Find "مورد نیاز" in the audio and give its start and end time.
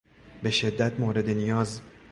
0.99-1.81